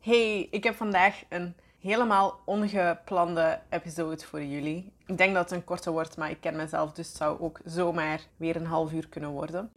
Hey, 0.00 0.48
ik 0.50 0.64
heb 0.64 0.74
vandaag 0.74 1.22
een 1.28 1.54
helemaal 1.78 2.40
ongeplande 2.44 3.60
episode 3.68 4.24
voor 4.24 4.42
jullie. 4.42 4.92
Ik 5.06 5.18
denk 5.18 5.34
dat 5.34 5.50
het 5.50 5.58
een 5.58 5.64
korte 5.64 5.90
wordt, 5.90 6.16
maar 6.16 6.30
ik 6.30 6.40
ken 6.40 6.56
mezelf, 6.56 6.92
dus 6.92 7.08
het 7.08 7.16
zou 7.16 7.40
ook 7.40 7.60
zomaar 7.64 8.20
weer 8.36 8.56
een 8.56 8.66
half 8.66 8.92
uur 8.92 9.08
kunnen 9.08 9.30
worden. 9.30 9.72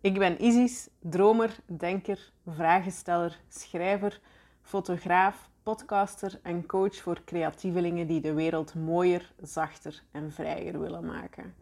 Ik 0.00 0.18
ben 0.18 0.44
Isis, 0.44 0.88
dromer, 1.00 1.56
denker, 1.66 2.32
vragensteller, 2.46 3.40
schrijver, 3.48 4.20
fotograaf, 4.62 5.50
podcaster 5.62 6.40
en 6.42 6.66
coach 6.66 6.96
voor 6.96 7.24
creatievelingen 7.24 8.06
die 8.06 8.20
de 8.20 8.32
wereld 8.32 8.74
mooier, 8.74 9.32
zachter 9.40 10.02
en 10.10 10.32
vrijer 10.32 10.80
willen 10.80 11.04
maken. 11.04 11.54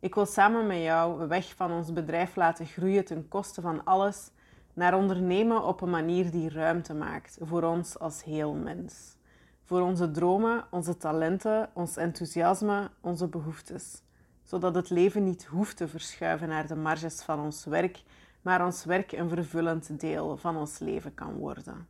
Ik 0.00 0.14
wil 0.14 0.26
samen 0.26 0.66
met 0.66 0.82
jou 0.82 1.28
weg 1.28 1.54
van 1.56 1.72
ons 1.72 1.92
bedrijf 1.92 2.36
laten 2.36 2.66
groeien 2.66 3.04
ten 3.04 3.28
koste 3.28 3.60
van 3.60 3.84
alles 3.84 4.30
naar 4.74 4.94
ondernemen 4.94 5.64
op 5.64 5.80
een 5.80 5.90
manier 5.90 6.30
die 6.30 6.50
ruimte 6.50 6.94
maakt 6.94 7.38
voor 7.40 7.62
ons 7.62 7.98
als 7.98 8.24
heel 8.24 8.54
mens. 8.54 9.16
Voor 9.64 9.80
onze 9.80 10.10
dromen, 10.10 10.64
onze 10.70 10.96
talenten, 10.96 11.70
ons 11.72 11.96
enthousiasme, 11.96 12.90
onze 13.00 13.28
behoeftes. 13.28 14.02
Zodat 14.44 14.74
het 14.74 14.90
leven 14.90 15.24
niet 15.24 15.44
hoeft 15.44 15.76
te 15.76 15.88
verschuiven 15.88 16.48
naar 16.48 16.66
de 16.66 16.76
marges 16.76 17.22
van 17.22 17.40
ons 17.40 17.64
werk, 17.64 18.02
maar 18.42 18.64
ons 18.64 18.84
werk 18.84 19.12
een 19.12 19.28
vervullend 19.28 20.00
deel 20.00 20.36
van 20.36 20.56
ons 20.56 20.78
leven 20.78 21.14
kan 21.14 21.34
worden. 21.34 21.86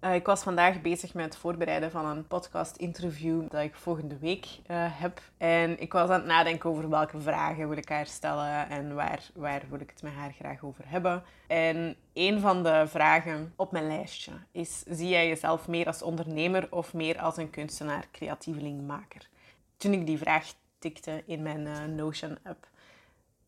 Uh, 0.00 0.14
ik 0.14 0.26
was 0.26 0.42
vandaag 0.42 0.80
bezig 0.80 1.14
met 1.14 1.24
het 1.24 1.36
voorbereiden 1.36 1.90
van 1.90 2.06
een 2.06 2.26
podcast-interview 2.26 3.50
dat 3.50 3.62
ik 3.62 3.74
volgende 3.74 4.18
week 4.18 4.46
uh, 4.46 4.56
heb. 5.00 5.20
En 5.36 5.80
ik 5.80 5.92
was 5.92 6.10
aan 6.10 6.18
het 6.18 6.28
nadenken 6.28 6.70
over 6.70 6.88
welke 6.88 7.20
vragen 7.20 7.68
wil 7.68 7.76
ik 7.76 7.88
haar 7.88 8.06
stellen 8.06 8.68
en 8.68 8.94
waar, 8.94 9.30
waar 9.34 9.62
wil 9.68 9.80
ik 9.80 9.90
het 9.90 10.02
met 10.02 10.12
haar 10.12 10.32
graag 10.32 10.64
over 10.64 10.84
hebben. 10.86 11.22
En 11.46 11.96
een 12.12 12.40
van 12.40 12.62
de 12.62 12.84
vragen 12.86 13.52
op 13.56 13.72
mijn 13.72 13.86
lijstje 13.86 14.32
is: 14.52 14.82
zie 14.88 15.08
jij 15.08 15.28
jezelf 15.28 15.68
meer 15.68 15.86
als 15.86 16.02
ondernemer 16.02 16.66
of 16.70 16.94
meer 16.94 17.18
als 17.18 17.36
een 17.36 17.50
kunstenaar, 17.50 18.08
creatieveling, 18.12 18.86
maker? 18.86 19.28
Toen 19.76 19.92
ik 19.92 20.06
die 20.06 20.18
vraag 20.18 20.52
tikte 20.78 21.22
in 21.26 21.42
mijn 21.42 21.66
uh, 21.66 21.84
Notion-app, 21.84 22.68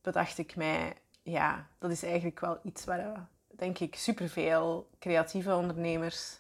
bedacht 0.03 0.39
ik 0.39 0.57
mij, 0.57 0.93
ja, 1.23 1.67
dat 1.79 1.91
is 1.91 2.03
eigenlijk 2.03 2.41
wel 2.41 2.59
iets 2.63 2.85
waar 2.85 3.29
denk 3.61 3.79
ik, 3.79 3.95
superveel 3.95 4.89
creatieve 4.99 5.55
ondernemers 5.55 6.40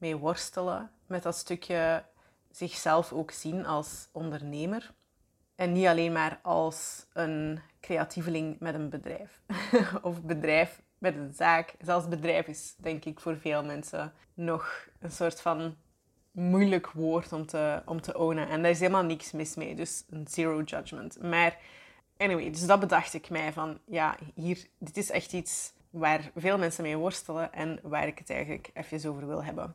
mee 0.00 0.16
worstelen. 0.16 0.90
Met 1.06 1.22
dat 1.22 1.36
stukje 1.36 2.04
zichzelf 2.50 3.12
ook 3.12 3.30
zien 3.30 3.66
als 3.66 4.08
ondernemer. 4.12 4.90
En 5.54 5.72
niet 5.72 5.86
alleen 5.86 6.12
maar 6.12 6.38
als 6.42 7.06
een 7.12 7.60
creatieveling 7.80 8.56
met 8.58 8.74
een 8.74 8.88
bedrijf. 8.88 9.40
of 10.02 10.22
bedrijf 10.22 10.82
met 10.98 11.16
een 11.16 11.32
zaak. 11.32 11.74
Zelfs 11.80 12.08
bedrijf 12.08 12.46
is, 12.46 12.74
denk 12.76 13.04
ik, 13.04 13.20
voor 13.20 13.36
veel 13.36 13.64
mensen 13.64 14.12
nog 14.34 14.88
een 14.98 15.10
soort 15.10 15.40
van 15.40 15.76
moeilijk 16.30 16.90
woord 16.90 17.32
om 17.32 17.46
te, 17.46 17.82
om 17.86 18.00
te 18.00 18.18
ownen. 18.18 18.48
En 18.48 18.62
daar 18.62 18.70
is 18.70 18.80
helemaal 18.80 19.04
niks 19.04 19.32
mis 19.32 19.54
mee. 19.54 19.74
Dus 19.74 20.04
een 20.10 20.26
zero 20.28 20.62
judgment. 20.62 21.22
Maar 21.22 21.58
anyway, 22.16 22.50
dus 22.50 22.66
dat 22.66 22.80
bedacht 22.80 23.14
ik 23.14 23.30
mij 23.30 23.52
van, 23.52 23.78
ja, 23.86 24.16
hier, 24.34 24.66
dit 24.78 24.96
is 24.96 25.10
echt 25.10 25.32
iets 25.32 25.72
waar 25.90 26.30
veel 26.36 26.58
mensen 26.58 26.82
mee 26.82 26.96
worstelen 26.96 27.52
en 27.52 27.80
waar 27.82 28.06
ik 28.06 28.18
het 28.18 28.30
eigenlijk 28.30 28.70
even 28.74 29.10
over 29.10 29.26
wil 29.26 29.44
hebben. 29.44 29.74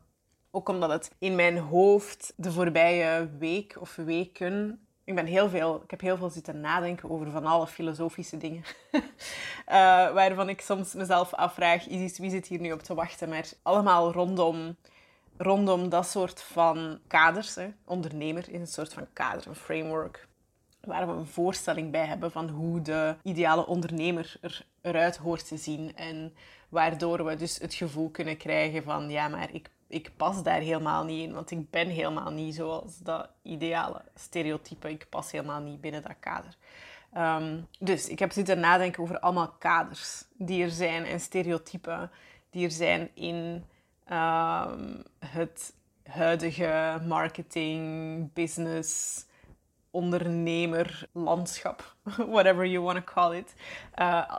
Ook 0.55 0.69
omdat 0.69 0.89
het 0.89 1.11
in 1.19 1.35
mijn 1.35 1.57
hoofd 1.57 2.33
de 2.35 2.51
voorbije 2.51 3.29
week 3.39 3.77
of 3.79 3.95
weken. 3.95 4.85
Ik, 5.03 5.15
ben 5.15 5.25
heel 5.25 5.49
veel, 5.49 5.81
ik 5.83 5.91
heb 5.91 6.01
heel 6.01 6.17
veel 6.17 6.29
zitten 6.29 6.59
nadenken 6.59 7.09
over 7.09 7.31
van 7.31 7.45
alle 7.45 7.67
filosofische 7.67 8.37
dingen. 8.37 8.63
uh, 8.91 9.03
waarvan 10.19 10.49
ik 10.49 10.61
soms 10.61 10.93
mezelf 10.93 11.33
afvraag: 11.33 11.87
is 11.87 12.17
wie 12.17 12.29
zit 12.29 12.47
hier 12.47 12.59
nu 12.59 12.71
op 12.71 12.81
te 12.81 12.93
wachten? 12.93 13.29
Maar 13.29 13.49
allemaal 13.61 14.11
rondom, 14.11 14.75
rondom 15.37 15.89
dat 15.89 16.07
soort 16.07 16.41
van 16.41 16.99
kaders. 17.07 17.55
Hè. 17.55 17.67
Ondernemer 17.85 18.49
is 18.49 18.59
een 18.59 18.67
soort 18.67 18.93
van 18.93 19.07
kader, 19.13 19.47
een 19.47 19.55
framework 19.55 20.27
waar 20.81 21.07
we 21.07 21.13
een 21.13 21.27
voorstelling 21.27 21.91
bij 21.91 22.05
hebben 22.05 22.31
van 22.31 22.49
hoe 22.49 22.81
de 22.81 23.15
ideale 23.23 23.67
ondernemer 23.67 24.35
er, 24.41 24.65
eruit 24.81 25.17
hoort 25.17 25.47
te 25.47 25.57
zien. 25.57 25.95
En 25.95 26.33
waardoor 26.69 27.25
we 27.25 27.35
dus 27.35 27.57
het 27.57 27.73
gevoel 27.73 28.09
kunnen 28.09 28.37
krijgen 28.37 28.83
van 28.83 29.09
ja, 29.09 29.27
maar 29.27 29.53
ik, 29.53 29.69
ik 29.87 30.11
pas 30.17 30.43
daar 30.43 30.59
helemaal 30.59 31.03
niet 31.03 31.27
in, 31.27 31.33
want 31.33 31.51
ik 31.51 31.69
ben 31.69 31.87
helemaal 31.87 32.31
niet 32.31 32.55
zoals 32.55 32.97
dat 32.97 33.29
ideale 33.41 34.01
stereotype. 34.15 34.89
Ik 34.89 35.09
pas 35.09 35.31
helemaal 35.31 35.61
niet 35.61 35.81
binnen 35.81 36.01
dat 36.01 36.15
kader. 36.19 36.57
Ehm, 37.13 37.61
dus 37.79 38.09
ik 38.09 38.19
heb 38.19 38.31
zitten 38.31 38.59
nadenken 38.59 39.03
over 39.03 39.19
allemaal 39.19 39.51
kaders 39.59 40.25
die 40.33 40.63
er 40.63 40.69
zijn 40.69 41.05
en 41.05 41.19
stereotypen 41.19 42.11
die 42.49 42.65
er 42.65 42.71
zijn 42.71 43.09
in 43.13 43.65
um, 44.11 45.03
het 45.19 45.73
huidige 46.03 47.01
marketing, 47.07 48.33
business, 48.33 49.25
ondernemer 49.91 51.09
landschap, 51.11 51.95
whatever 52.35 52.65
you 52.65 52.83
want 52.83 53.05
to 53.05 53.13
call 53.13 53.35
it. 53.37 53.53
Uh, 53.99 54.35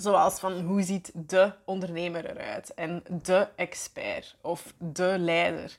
zoals 0.00 0.38
van 0.38 0.60
hoe 0.60 0.82
ziet 0.82 1.12
de 1.14 1.52
ondernemer 1.64 2.30
eruit 2.30 2.74
en 2.74 3.02
de 3.22 3.48
expert 3.56 4.36
of 4.40 4.74
de 4.78 5.16
leider. 5.18 5.78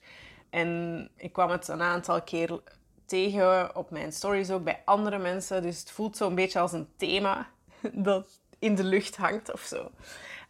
En 0.49 1.09
ik 1.15 1.33
kwam 1.33 1.49
het 1.49 1.67
een 1.67 1.81
aantal 1.81 2.21
keer 2.21 2.61
tegen 3.05 3.75
op 3.75 3.89
mijn 3.89 4.11
stories 4.11 4.51
ook 4.51 4.63
bij 4.63 4.81
andere 4.85 5.17
mensen. 5.17 5.61
Dus 5.61 5.79
het 5.79 5.91
voelt 5.91 6.17
zo'n 6.17 6.35
beetje 6.35 6.59
als 6.59 6.71
een 6.71 6.87
thema 6.97 7.49
dat 7.93 8.39
in 8.59 8.75
de 8.75 8.83
lucht 8.83 9.15
hangt 9.15 9.53
of 9.53 9.61
zo. 9.61 9.91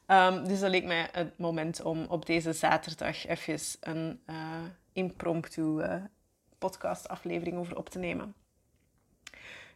Um, 0.07 0.47
dus 0.47 0.59
dat 0.59 0.69
leek 0.69 0.85
mij 0.85 1.09
het 1.11 1.37
moment 1.37 1.81
om 1.81 2.05
op 2.05 2.25
deze 2.25 2.53
zaterdag 2.53 3.27
even 3.27 3.59
een 3.79 4.21
uh, 4.29 4.35
impromptu 4.93 5.61
uh, 5.61 5.95
podcastaflevering 6.57 7.57
over 7.57 7.77
op 7.77 7.89
te 7.89 7.99
nemen. 7.99 8.33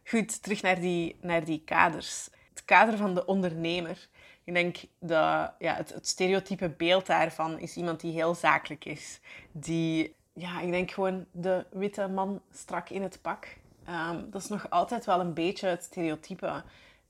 Goed, 0.04 0.42
terug 0.42 0.62
naar 0.62 0.80
die, 0.80 1.16
naar 1.20 1.44
die 1.44 1.62
kaders. 1.64 2.28
Het 2.54 2.64
kader 2.64 2.96
van 2.96 3.14
de 3.14 3.26
ondernemer. 3.26 4.08
Ik 4.44 4.54
denk 4.54 4.76
dat 4.98 5.52
ja, 5.58 5.74
het, 5.74 5.98
stereotype 6.02 6.68
beeld 6.68 7.06
daarvan 7.06 7.58
is 7.58 7.76
iemand 7.76 8.00
die 8.00 8.12
heel 8.12 8.34
zakelijk 8.34 8.84
is. 8.84 9.20
Die, 9.52 10.14
ja, 10.32 10.60
ik 10.60 10.70
denk 10.70 10.90
gewoon 10.90 11.26
de 11.30 11.66
witte 11.70 12.08
man 12.08 12.42
strak 12.52 12.88
in 12.88 13.02
het 13.02 13.18
pak. 13.22 13.56
Um, 13.88 14.30
dat 14.30 14.42
is 14.42 14.48
nog 14.48 14.70
altijd 14.70 15.04
wel 15.04 15.20
een 15.20 15.34
beetje 15.34 15.68
het 15.68 15.82
stereotype. 15.82 16.62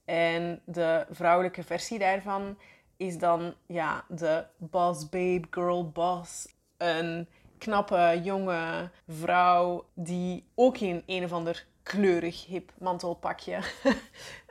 En 0.05 0.61
de 0.65 1.05
vrouwelijke 1.09 1.63
versie 1.63 1.99
daarvan 1.99 2.57
is 2.97 3.17
dan 3.17 3.53
ja, 3.65 4.05
de 4.07 4.45
boss 4.57 5.09
babe, 5.09 5.47
girl 5.49 5.89
boss. 5.89 6.47
Een 6.77 7.27
knappe, 7.57 8.21
jonge 8.23 8.89
vrouw 9.07 9.85
die 9.93 10.43
ook 10.55 10.77
in 10.77 11.03
een 11.05 11.23
of 11.23 11.31
ander 11.31 11.65
kleurig, 11.83 12.45
hip 12.45 12.71
mantelpakje. 12.77 13.59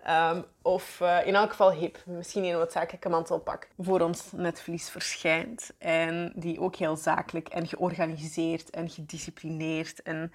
Um, 0.08 0.44
of 0.62 1.00
uh, 1.02 1.26
in 1.26 1.34
elk 1.34 1.50
geval 1.50 1.72
hip, 1.72 2.02
misschien 2.06 2.44
een 2.44 2.52
noodzakelijke 2.52 3.08
mantelpak 3.08 3.68
voor 3.78 4.00
ons 4.00 4.32
netvlies 4.32 4.88
verschijnt. 4.90 5.72
En 5.78 6.32
die 6.36 6.60
ook 6.60 6.76
heel 6.76 6.96
zakelijk 6.96 7.48
en 7.48 7.66
georganiseerd 7.66 8.70
en 8.70 8.90
gedisciplineerd 8.90 10.02
en 10.02 10.32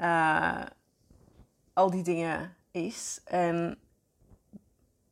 uh, 0.00 0.62
al 1.72 1.90
die 1.90 2.02
dingen 2.02 2.56
is. 2.70 3.20
En 3.24 3.78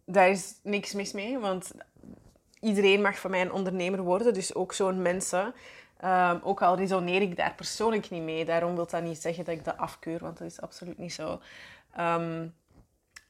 daar 0.05 0.28
is 0.28 0.55
niks 0.62 0.93
mis 0.93 1.12
mee, 1.12 1.38
want 1.38 1.72
iedereen 2.61 3.03
mag 3.03 3.19
van 3.19 3.31
mij 3.31 3.41
een 3.41 3.53
ondernemer 3.53 4.03
worden. 4.03 4.34
Dus 4.34 4.55
ook 4.55 4.72
zo'n 4.72 5.03
mensen 5.03 5.55
Um, 6.05 6.41
ook 6.43 6.62
al 6.62 6.77
resoneer 6.77 7.22
ik 7.22 7.37
daar 7.37 7.55
persoonlijk 7.55 8.11
niet 8.11 8.22
mee. 8.22 8.44
Daarom 8.44 8.75
wil 8.75 8.87
dat 8.87 9.03
niet 9.03 9.21
zeggen 9.21 9.44
dat 9.44 9.55
ik 9.55 9.65
dat 9.65 9.77
afkeur, 9.77 10.19
want 10.19 10.38
dat 10.38 10.47
is 10.47 10.61
absoluut 10.61 10.99
niet 10.99 11.12
zo. 11.12 11.41
Um, 11.99 12.55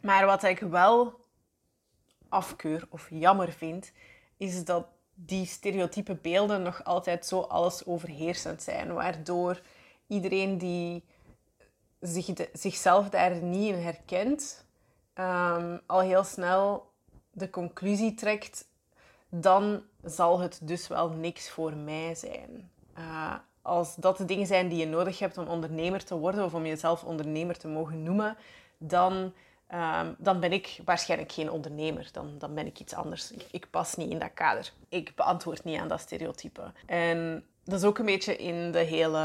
maar 0.00 0.26
wat 0.26 0.42
ik 0.42 0.58
wel 0.58 1.24
afkeur 2.28 2.86
of 2.90 3.08
jammer 3.10 3.52
vind, 3.52 3.92
is 4.36 4.64
dat 4.64 4.86
die 5.14 5.46
stereotype 5.46 6.14
beelden 6.14 6.62
nog 6.62 6.84
altijd 6.84 7.26
zo 7.26 7.40
alles 7.40 7.86
overheersend 7.86 8.62
zijn. 8.62 8.94
Waardoor 8.94 9.60
iedereen 10.06 10.58
die 10.58 11.04
zich 12.00 12.26
zichzelf 12.52 13.08
daar 13.08 13.42
niet 13.42 13.74
in 13.74 13.82
herkent, 13.82 14.66
um, 15.14 15.80
al 15.86 16.00
heel 16.00 16.24
snel 16.24 16.92
de 17.30 17.50
conclusie 17.50 18.14
trekt 18.14 18.68
dan 19.30 19.82
zal 20.02 20.40
het 20.40 20.60
dus 20.62 20.88
wel 20.88 21.10
niks 21.10 21.50
voor 21.50 21.76
mij 21.76 22.14
zijn. 22.14 22.70
Uh, 22.98 23.34
als 23.62 23.94
dat 23.94 24.16
de 24.16 24.24
dingen 24.24 24.46
zijn 24.46 24.68
die 24.68 24.78
je 24.78 24.86
nodig 24.86 25.18
hebt 25.18 25.38
om 25.38 25.46
ondernemer 25.46 26.04
te 26.04 26.18
worden 26.18 26.44
of 26.44 26.54
om 26.54 26.66
jezelf 26.66 27.04
ondernemer 27.04 27.58
te 27.58 27.68
mogen 27.68 28.02
noemen, 28.02 28.36
dan, 28.78 29.32
uh, 29.72 30.08
dan 30.18 30.40
ben 30.40 30.52
ik 30.52 30.80
waarschijnlijk 30.84 31.32
geen 31.32 31.50
ondernemer. 31.50 32.08
Dan, 32.12 32.34
dan 32.38 32.54
ben 32.54 32.66
ik 32.66 32.80
iets 32.80 32.94
anders. 32.94 33.32
Ik, 33.32 33.46
ik, 33.50 33.70
pas 33.70 33.94
niet 33.94 34.10
in 34.10 34.18
dat 34.18 34.34
kader. 34.34 34.72
Ik 34.88 35.12
beantwoord 35.14 35.64
niet 35.64 35.78
aan 35.78 35.88
dat 35.88 36.00
stereotype. 36.00 36.72
En 36.86 37.44
dat 37.64 37.78
is 37.78 37.86
ook 37.86 37.98
een 37.98 38.06
beetje 38.06 38.36
in 38.36 38.72
de 38.72 38.78
hele 38.78 39.24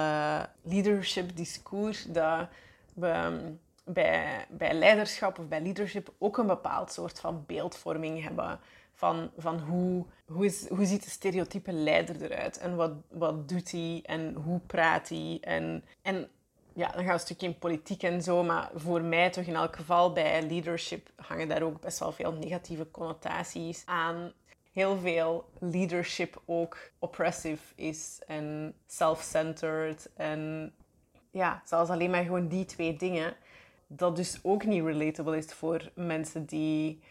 leadership 0.61 1.35
discours 1.35 2.03
dat 2.03 2.47
we 2.93 3.07
ehm, 3.07 3.51
bij, 3.83 4.45
bij 4.49 4.73
leiderschap 4.73 5.39
of 5.39 5.47
bij 5.47 5.61
leadership 5.61 6.13
ook 6.17 6.37
een 6.37 6.47
bepaald 6.47 6.91
soort 6.91 7.19
van 7.19 7.43
beeldvorming 7.47 8.23
hebben 8.23 8.59
van, 8.93 9.31
van 9.37 9.59
hoe, 9.59 10.05
hoe, 10.25 10.45
is, 10.45 10.69
hoe 10.69 10.85
ziet 10.85 11.03
de 11.03 11.09
stereotype 11.09 11.71
leider 11.71 12.21
eruit 12.21 12.57
en 12.57 12.75
wat, 12.75 12.91
wat 13.09 13.49
doet 13.49 13.71
hij 13.71 13.99
en 14.03 14.33
hoe 14.33 14.59
praat 14.59 15.09
hij. 15.09 15.37
En, 15.41 15.83
en 16.01 16.29
ja, 16.75 16.87
dan 16.87 16.95
gaan 16.95 17.05
we 17.05 17.13
een 17.13 17.19
stukje 17.19 17.47
in 17.47 17.57
politiek 17.57 18.03
en 18.03 18.21
zo, 18.21 18.43
maar 18.43 18.69
voor 18.75 19.01
mij 19.01 19.29
toch 19.29 19.43
in 19.43 19.55
elk 19.55 19.75
geval 19.75 20.13
bij 20.13 20.47
leadership 20.47 21.09
hangen 21.15 21.47
daar 21.47 21.61
ook 21.61 21.81
best 21.81 21.99
wel 21.99 22.11
veel 22.11 22.31
negatieve 22.31 22.91
connotaties 22.91 23.83
aan. 23.85 24.31
Heel 24.71 24.97
veel 24.97 25.49
leadership 25.59 26.41
ook 26.45 26.77
oppressive 26.99 27.73
is 27.75 28.21
en 28.27 28.75
self-centered 28.87 30.09
en 30.15 30.73
ja, 31.31 31.61
zelfs 31.65 31.89
alleen 31.89 32.09
maar 32.09 32.23
gewoon 32.23 32.47
die 32.47 32.65
twee 32.65 32.95
dingen, 32.95 33.35
dat 33.87 34.15
dus 34.15 34.39
ook 34.43 34.65
niet 34.65 34.83
relatable 34.83 35.37
is 35.37 35.45
voor 35.45 35.91
mensen 35.93 36.45
die 36.45 37.01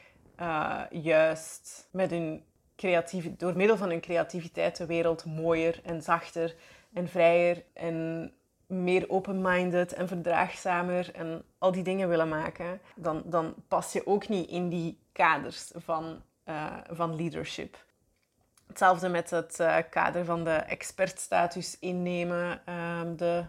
uh, 0.40 0.80
juist 0.90 1.88
met 1.90 2.10
hun 2.10 2.44
creatief, 2.76 3.36
door 3.36 3.56
middel 3.56 3.76
van 3.76 3.88
hun 3.88 4.00
creativiteit 4.00 4.76
de 4.76 4.86
wereld 4.86 5.24
mooier 5.24 5.80
en 5.84 6.02
zachter 6.02 6.54
en 6.92 7.08
vrijer 7.08 7.64
en 7.72 8.32
meer 8.82 9.10
open-minded 9.10 9.92
en 9.92 10.08
verdraagzamer 10.08 11.14
en 11.14 11.44
al 11.58 11.72
die 11.72 11.82
dingen 11.82 12.08
willen 12.08 12.28
maken, 12.28 12.80
dan, 12.96 13.22
dan 13.24 13.54
pas 13.68 13.92
je 13.92 14.06
ook 14.06 14.28
niet 14.28 14.48
in 14.48 14.68
die 14.68 14.98
kaders 15.12 15.70
van, 15.74 16.22
uh, 16.44 16.66
van 16.90 17.16
leadership. 17.16 17.84
Hetzelfde 18.66 19.08
met 19.08 19.30
het 19.30 19.58
uh, 19.60 19.76
kader 19.90 20.24
van 20.24 20.44
de 20.44 20.50
expertstatus 20.50 21.78
innemen, 21.78 22.60
um, 23.00 23.16
de 23.16 23.44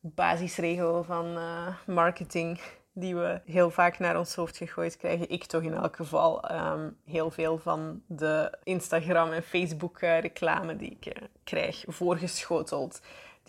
basisregel 0.00 1.04
van 1.04 1.26
uh, 1.36 1.66
marketing 1.86 2.60
die 2.92 3.16
we 3.16 3.40
heel 3.44 3.70
vaak 3.70 3.98
naar 3.98 4.18
ons 4.18 4.34
hoofd 4.34 4.56
gegooid 4.56 4.96
krijgen. 4.96 5.30
Ik 5.30 5.44
toch 5.44 5.62
in 5.62 5.74
elk 5.74 5.96
geval. 5.96 6.52
Um, 6.52 6.96
heel 7.04 7.30
veel 7.30 7.58
van 7.58 8.02
de 8.06 8.58
Instagram- 8.62 9.32
en 9.32 9.42
Facebook-reclame 9.42 10.76
die 10.76 10.96
ik 11.00 11.12
krijg 11.44 11.84
voorgeschoteld. 11.86 13.00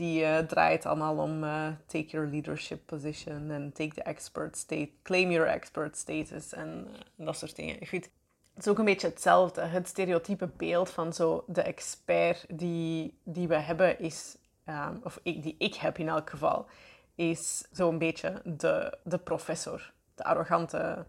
Die 0.02 0.24
uh, 0.24 0.38
draait 0.40 0.86
allemaal 0.86 1.18
om 1.18 1.44
uh, 1.44 1.68
take 1.86 2.08
your 2.08 2.28
leadership 2.28 2.86
position 2.86 3.52
en 3.52 3.72
take 3.74 3.94
the 3.94 4.04
expert 4.04 4.58
state, 4.58 4.90
claim 5.04 5.32
your 5.32 5.48
expert 5.48 5.98
status 5.98 6.54
en 6.54 6.88
dat 7.16 7.38
soort 7.38 7.56
dingen. 7.56 7.88
Goed, 7.88 8.10
het 8.54 8.66
is 8.66 8.68
ook 8.68 8.78
een 8.78 8.86
beetje 8.86 9.08
hetzelfde. 9.08 9.62
Het 9.62 9.88
stereotype 9.88 10.50
beeld 10.58 10.90
van 10.90 11.14
zo 11.14 11.44
de 11.48 11.62
expert 11.62 12.46
die, 12.50 13.18
die 13.24 13.48
we 13.48 13.56
hebben 13.56 14.00
is, 14.00 14.38
um, 14.70 15.00
of 15.04 15.20
ik, 15.24 15.44
die 15.44 15.56
ik 15.58 15.76
heb 15.76 15.98
in 15.98 16.10
elk 16.10 16.30
geval, 16.30 16.66
is 17.16 17.68
zo'n 17.72 17.98
beetje 17.98 18.42
de, 18.44 18.98
de 19.04 19.18
professor. 19.18 19.92
De 20.16 20.24
arrogante, 20.24 21.06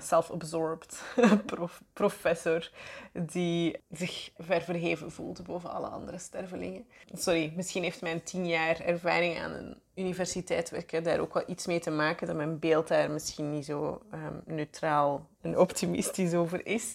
self-absorbed 0.00 1.02
prof, 1.46 1.82
professor 1.92 2.70
die 3.12 3.76
zich 3.90 4.30
ververheven 4.38 5.12
voelt 5.12 5.44
boven 5.44 5.70
alle 5.70 5.86
andere 5.86 6.18
stervelingen. 6.18 6.86
Sorry, 7.12 7.52
misschien 7.56 7.82
heeft 7.82 8.02
mijn 8.02 8.22
tien 8.22 8.46
jaar 8.46 8.80
ervaring 8.80 9.38
aan 9.38 9.52
een 9.52 9.76
universiteit 9.94 10.70
werken 10.70 11.02
daar 11.02 11.18
ook 11.18 11.34
wel 11.34 11.42
iets 11.46 11.66
mee 11.66 11.80
te 11.80 11.90
maken 11.90 12.26
dat 12.26 12.36
mijn 12.36 12.58
beeld 12.58 12.88
daar 12.88 13.10
misschien 13.10 13.50
niet 13.50 13.64
zo 13.64 14.02
um, 14.14 14.42
neutraal 14.44 15.26
en 15.40 15.58
optimistisch 15.58 16.34
over 16.34 16.66
is. 16.66 16.94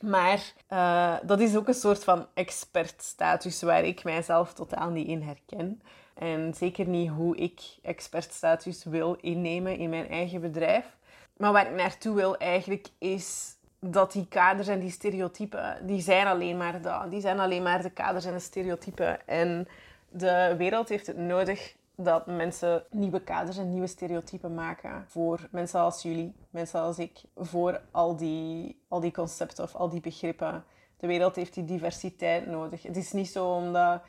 Maar 0.00 0.52
uh, 0.72 1.16
dat 1.22 1.40
is 1.40 1.56
ook 1.56 1.68
een 1.68 1.74
soort 1.74 2.04
van 2.04 2.26
expertstatus 2.34 3.62
waar 3.62 3.84
ik 3.84 4.04
mijzelf 4.04 4.52
totaal 4.54 4.90
niet 4.90 5.08
in 5.08 5.22
herken. 5.22 5.82
En 6.14 6.54
zeker 6.54 6.88
niet 6.88 7.10
hoe 7.10 7.36
ik 7.36 7.60
expertstatus 7.82 8.84
wil 8.84 9.16
innemen 9.20 9.76
in 9.76 9.90
mijn 9.90 10.08
eigen 10.08 10.40
bedrijf. 10.40 10.96
Maar 11.36 11.52
waar 11.52 11.66
ik 11.66 11.76
naartoe 11.76 12.14
wil 12.14 12.36
eigenlijk 12.36 12.88
is 12.98 13.56
dat 13.80 14.12
die 14.12 14.26
kaders 14.28 14.68
en 14.68 14.80
die 14.80 14.90
stereotypen, 14.90 15.86
die 15.86 16.00
zijn 16.00 16.26
alleen 16.26 16.56
maar 16.56 16.82
dat. 16.82 17.10
Die 17.10 17.20
zijn 17.20 17.40
alleen 17.40 17.62
maar 17.62 17.82
de 17.82 17.90
kaders 17.90 18.24
en 18.24 18.32
de 18.32 18.38
stereotypen. 18.38 19.26
En 19.26 19.68
de 20.08 20.54
wereld 20.58 20.88
heeft 20.88 21.06
het 21.06 21.16
nodig 21.16 21.76
dat 21.96 22.26
mensen 22.26 22.84
nieuwe 22.90 23.20
kaders 23.20 23.56
en 23.56 23.70
nieuwe 23.70 23.86
stereotypen 23.86 24.54
maken 24.54 25.04
voor 25.08 25.48
mensen 25.50 25.80
als 25.80 26.02
jullie, 26.02 26.34
mensen 26.50 26.80
als 26.80 26.98
ik, 26.98 27.20
voor 27.36 27.80
al 27.90 28.16
die, 28.16 28.80
al 28.88 29.00
die 29.00 29.12
concepten 29.12 29.64
of 29.64 29.74
al 29.74 29.88
die 29.88 30.00
begrippen. 30.00 30.64
De 30.96 31.06
wereld 31.06 31.36
heeft 31.36 31.54
die 31.54 31.64
diversiteit 31.64 32.46
nodig. 32.46 32.82
Het 32.82 32.96
is 32.96 33.12
niet 33.12 33.28
zo 33.28 33.54
omdat 33.54 34.02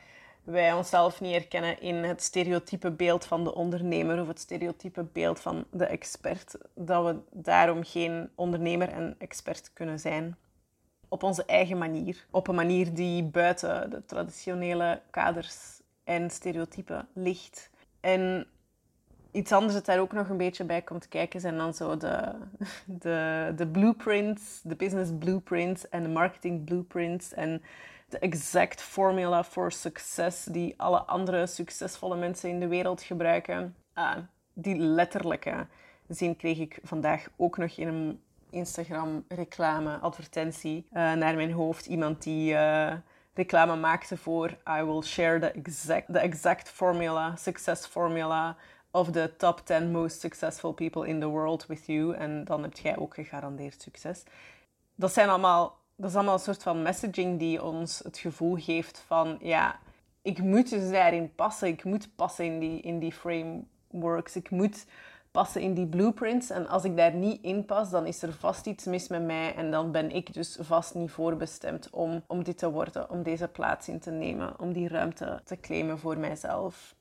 wij 0.46 0.74
onszelf 0.74 1.22
niet 1.22 1.32
herkennen 1.32 1.82
in 1.82 1.96
het 1.96 2.22
stereotype 2.22 2.92
beeld 2.92 3.26
van 3.26 3.44
de 3.44 3.56
ondernemer 3.56 4.22
of 4.22 4.28
het 4.28 4.40
stereotype 4.40 5.04
beeld 5.04 5.40
van 5.40 5.66
de 5.72 5.86
expert, 5.86 6.58
dat 6.74 7.06
we 7.06 7.20
daarom 7.32 7.84
geen 7.84 8.30
ondernemer 8.36 8.90
en 8.90 9.16
expert 9.18 9.74
kunnen 9.74 10.00
zijn. 10.00 10.38
Op 11.08 11.24
onze 11.24 11.46
eigen 11.46 11.78
manier. 11.78 12.26
Op 12.32 12.48
een 12.48 12.56
manier 12.56 12.94
die 12.94 13.24
buiten 13.24 13.90
de 13.90 14.06
traditionele 14.06 15.02
kaders 15.10 15.82
en 16.04 16.30
stereotypen 16.30 17.08
ligt. 17.14 17.70
En 18.00 18.48
iets 19.32 19.52
anders 19.52 19.74
dat 19.74 19.86
daar 19.86 20.00
ook 20.00 20.14
nog 20.14 20.30
een 20.30 20.38
beetje 20.38 20.64
bij 20.64 20.82
komt 20.82 21.08
kijken 21.08 21.40
zijn 21.40 21.58
dan 21.58 21.74
zo 21.74 21.98
de, 21.98 22.32
de, 22.86 23.54
de 23.56 23.68
blueprints, 23.68 24.60
de 24.64 24.76
business 24.76 25.12
blueprints 25.20 25.90
en 25.90 26.04
de 26.04 26.10
marketing 26.10 26.64
blueprints 26.66 27.34
en 27.34 27.62
de 28.06 28.20
exact 28.20 28.82
formula 28.82 29.44
for 29.44 29.72
success 29.72 30.46
die 30.46 30.74
alle 30.78 31.00
andere 31.00 31.48
succesvolle 31.48 32.16
mensen 32.16 32.50
in 32.50 32.60
de 32.60 32.68
wereld 32.68 33.02
gebruiken. 33.02 33.76
Ah, 33.94 34.18
die 34.54 34.76
letterlijke 34.76 35.68
zin 36.08 36.36
kreeg 36.36 36.60
ik 36.60 36.80
vandaag 36.84 37.28
ook 37.36 37.58
nog 37.58 37.78
in 37.78 37.88
een 37.88 38.22
Instagram 38.50 39.26
reclame 39.28 39.98
advertentie 39.98 40.88
uh, 40.88 41.14
naar 41.14 41.36
mijn 41.36 41.52
hoofd. 41.52 41.86
Iemand 41.86 42.24
die 42.24 42.54
uh, 42.54 42.94
reclame 43.34 43.76
maakte 43.76 44.18
voor 44.18 44.50
I 44.80 44.84
will 44.84 45.02
share 45.02 45.40
the 45.40 45.52
exact, 45.52 46.14
the 46.14 46.20
exact 46.20 46.70
formula, 46.70 47.36
success 47.36 47.86
formula 47.86 48.58
of 48.92 49.12
the 49.12 49.34
top 49.38 49.62
10 49.66 49.92
most 49.92 50.20
successful 50.20 50.74
people 50.74 51.08
in 51.08 51.20
the 51.20 51.28
world 51.28 51.66
with 51.66 51.86
you. 51.86 52.16
En 52.16 52.44
dan 52.44 52.62
heb 52.62 52.78
jij 52.78 52.98
ook 52.98 53.14
gegarandeerd 53.14 53.82
succes. 53.82 54.24
Dat 54.96 55.14
zijn 55.14 55.30
allemaal 55.30 55.78
dat 55.96 56.10
is 56.10 56.16
allemaal 56.16 56.34
een 56.34 56.40
soort 56.40 56.64
van 56.64 56.82
messaging 56.82 57.40
die 57.40 57.64
ons 57.64 58.00
het 58.04 58.18
gevoel 58.18 58.56
geeft 58.56 59.04
van, 59.08 59.38
ja, 59.42 59.80
ik 60.22 60.40
moet 60.40 60.70
dus 60.70 60.90
daarin 60.90 61.36
passen. 61.36 61.68
Ik 61.68 61.84
moet 61.84 62.16
passen 62.16 62.46
in 62.46 62.60
die, 62.60 62.82
in 62.82 63.00
die 63.00 63.12
frameworks. 63.12 64.36
Ik 64.36 64.50
moet 64.50 64.86
passen 65.32 65.62
in 65.62 65.74
die 65.74 65.88
blueprints. 65.88 66.50
En 66.50 66.68
als 66.68 66.84
ik 66.84 66.98
daar 66.98 67.14
niet 67.14 67.42
in 67.42 67.66
pas, 67.66 67.90
dan 67.90 68.06
is 68.06 68.22
er 68.22 68.34
vast 68.34 68.66
iets 68.66 68.86
mis 68.86 69.08
met 69.08 69.24
mij. 69.24 69.56
En 69.56 69.72
dan 69.72 69.92
ben 69.92 70.12
ik 70.12 70.34
dus 70.34 70.58
vast 70.62 70.96
niet 70.96 71.12
voorbestemd 71.12 71.90
om, 71.90 72.24
om 72.28 72.44
dit 72.44 72.58
te 72.58 72.72
worden, 72.72 73.10
om 73.10 73.24
deze 73.24 73.48
plaats 73.48 73.88
in 73.88 74.00
te 74.00 74.12
nemen, 74.12 74.60
om 74.60 74.74
die 74.74 74.88
ruimte 74.88 75.42
te 75.44 75.60
claimen 75.60 76.00
voor 76.00 76.18
mijzelf. 76.18 76.96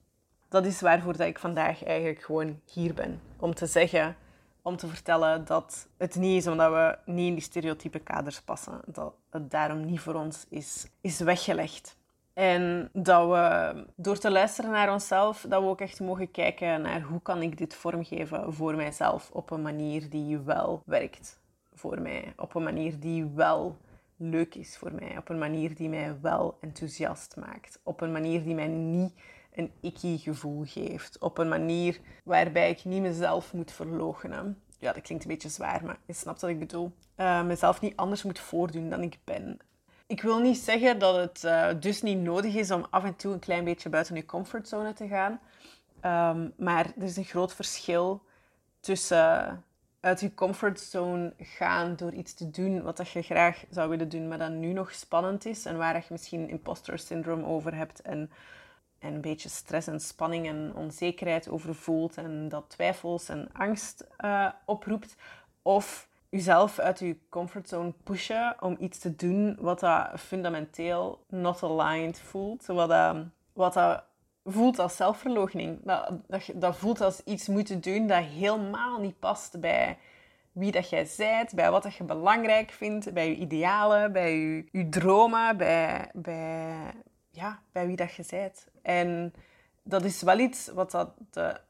Dat 0.48 0.66
is 0.66 0.80
waarvoor 0.80 1.16
dat 1.16 1.26
ik 1.26 1.38
vandaag 1.38 1.84
eigenlijk 1.84 2.22
gewoon 2.22 2.60
hier 2.72 2.94
ben. 2.94 3.20
Om 3.38 3.54
te 3.54 3.66
zeggen, 3.66 4.16
om 4.64 4.76
te 4.76 4.88
vertellen 4.88 5.44
dat 5.44 5.88
het 5.96 6.14
niet 6.14 6.42
is 6.42 6.46
omdat 6.46 6.72
we 6.72 7.12
niet 7.12 7.26
in 7.26 7.34
die 7.34 7.42
stereotype 7.42 7.98
kaders 7.98 8.40
passen. 8.40 8.80
Dat 8.86 9.14
het 9.30 9.50
daarom 9.50 9.84
niet 9.84 10.00
voor 10.00 10.14
ons 10.14 10.46
is, 10.48 10.86
is 11.00 11.20
weggelegd. 11.20 11.96
En 12.32 12.90
dat 12.92 13.28
we 13.28 13.74
door 13.96 14.18
te 14.18 14.30
luisteren 14.30 14.70
naar 14.70 14.92
onszelf, 14.92 15.46
dat 15.48 15.62
we 15.62 15.68
ook 15.68 15.80
echt 15.80 16.00
mogen 16.00 16.30
kijken 16.30 16.82
naar 16.82 17.00
hoe 17.00 17.22
kan 17.22 17.42
ik 17.42 17.58
dit 17.58 17.74
vormgeven 17.74 18.52
voor 18.52 18.74
mijzelf 18.74 19.30
op 19.32 19.50
een 19.50 19.62
manier 19.62 20.10
die 20.10 20.38
wel 20.38 20.82
werkt 20.86 21.40
voor 21.74 22.00
mij. 22.00 22.32
Op 22.36 22.54
een 22.54 22.62
manier 22.62 23.00
die 23.00 23.24
wel 23.34 23.76
leuk 24.16 24.54
is 24.54 24.76
voor 24.76 24.92
mij. 24.92 25.18
Op 25.18 25.28
een 25.28 25.38
manier 25.38 25.74
die 25.74 25.88
mij 25.88 26.16
wel 26.20 26.56
enthousiast 26.60 27.36
maakt. 27.36 27.80
Op 27.82 28.00
een 28.00 28.12
manier 28.12 28.42
die 28.42 28.54
mij 28.54 28.66
niet 28.68 29.12
een 29.54 29.72
icky 29.80 30.18
gevoel 30.18 30.64
geeft. 30.66 31.18
Op 31.18 31.38
een 31.38 31.48
manier 31.48 32.00
waarbij 32.24 32.70
ik 32.70 32.84
niet 32.84 33.02
mezelf 33.02 33.52
moet 33.52 33.72
verloochenen. 33.72 34.62
Ja, 34.78 34.92
dat 34.92 35.02
klinkt 35.02 35.24
een 35.24 35.30
beetje 35.30 35.48
zwaar, 35.48 35.84
maar 35.84 35.98
je 36.06 36.12
snapt 36.12 36.40
wat 36.40 36.50
ik 36.50 36.58
bedoel. 36.58 36.92
Uh, 37.16 37.44
mezelf 37.44 37.80
niet 37.80 37.96
anders 37.96 38.22
moet 38.22 38.38
voordoen 38.38 38.90
dan 38.90 39.02
ik 39.02 39.18
ben. 39.24 39.58
Ik 40.06 40.22
wil 40.22 40.38
niet 40.38 40.56
zeggen 40.58 40.98
dat 40.98 41.16
het 41.16 41.42
uh, 41.44 41.68
dus 41.80 42.02
niet 42.02 42.18
nodig 42.18 42.54
is 42.54 42.70
om 42.70 42.86
af 42.90 43.04
en 43.04 43.16
toe 43.16 43.32
een 43.32 43.38
klein 43.38 43.64
beetje 43.64 43.88
buiten 43.88 44.14
je 44.14 44.24
comfortzone 44.24 44.92
te 44.92 45.08
gaan. 45.08 45.40
Um, 46.36 46.52
maar 46.56 46.92
er 46.96 47.02
is 47.02 47.16
een 47.16 47.24
groot 47.24 47.54
verschil 47.54 48.22
tussen 48.80 49.64
uit 50.00 50.20
je 50.20 50.34
comfortzone 50.34 51.34
gaan 51.38 51.96
door 51.96 52.12
iets 52.12 52.34
te 52.34 52.50
doen 52.50 52.82
wat 52.82 52.96
dat 52.96 53.08
je 53.08 53.22
graag 53.22 53.64
zou 53.70 53.88
willen 53.88 54.08
doen, 54.08 54.28
maar 54.28 54.38
dat 54.38 54.50
nu 54.50 54.72
nog 54.72 54.92
spannend 54.92 55.46
is 55.46 55.64
en 55.64 55.76
waar 55.76 55.96
je 55.96 56.04
misschien 56.08 56.48
imposter 56.48 56.98
syndroom 56.98 57.44
over 57.44 57.74
hebt 57.74 58.02
en 58.02 58.30
en 59.04 59.14
een 59.14 59.20
beetje 59.20 59.48
stress 59.48 59.86
en 59.86 60.00
spanning 60.00 60.46
en 60.46 60.72
onzekerheid 60.74 61.48
over 61.48 61.74
voelt 61.74 62.16
en 62.16 62.48
dat 62.48 62.70
twijfels 62.70 63.28
en 63.28 63.48
angst 63.52 64.06
uh, 64.24 64.48
oproept. 64.64 65.16
Of 65.62 66.08
jezelf 66.28 66.78
uit 66.78 66.98
je 66.98 67.16
comfortzone 67.28 67.92
pushen 68.04 68.56
om 68.60 68.76
iets 68.80 68.98
te 68.98 69.16
doen 69.16 69.56
wat 69.60 69.80
dat 69.80 70.20
fundamenteel 70.20 71.24
not 71.28 71.62
aligned 71.62 72.20
voelt. 72.20 72.66
Wat 72.66 72.88
dat, 72.88 73.16
wat 73.52 73.72
dat 73.72 74.04
voelt 74.44 74.78
als 74.78 74.96
zelfverloochening. 74.96 75.78
Dat, 75.82 76.12
dat, 76.26 76.50
dat 76.54 76.76
voelt 76.76 77.00
als 77.00 77.20
iets 77.24 77.48
moeten 77.48 77.80
doen 77.80 78.06
dat 78.06 78.22
helemaal 78.22 79.00
niet 79.00 79.18
past 79.18 79.60
bij 79.60 79.98
wie 80.52 80.72
dat 80.72 80.88
jij 80.88 81.08
bent, 81.16 81.54
bij 81.54 81.70
wat 81.70 81.82
dat 81.82 81.94
je 81.94 82.04
belangrijk 82.04 82.70
vindt, 82.70 83.12
bij 83.12 83.28
je 83.28 83.36
idealen, 83.36 84.12
bij 84.12 84.36
je, 84.38 84.64
je 84.72 84.88
dromen, 84.88 85.56
bij, 85.56 86.10
bij, 86.12 86.92
ja, 87.30 87.62
bij 87.72 87.86
wie 87.86 87.96
dat 87.96 88.14
je 88.14 88.24
bent. 88.30 88.66
En 88.84 89.34
dat 89.82 90.04
is 90.04 90.22
wel 90.22 90.38
iets 90.38 90.68
wat 90.68 90.90
dat 90.90 91.10
de 91.30 91.60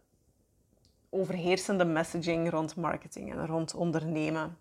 overheersende 1.10 1.84
messaging 1.84 2.50
rond 2.50 2.76
marketing 2.76 3.32
en 3.32 3.46
rond 3.46 3.74
ondernemen 3.74 4.58